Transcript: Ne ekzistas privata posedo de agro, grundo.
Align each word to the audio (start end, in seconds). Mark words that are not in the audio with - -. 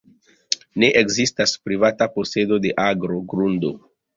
Ne 0.83 0.89
ekzistas 1.01 1.53
privata 1.67 2.09
posedo 2.17 2.61
de 2.67 2.73
agro, 2.89 3.21
grundo. 3.35 3.73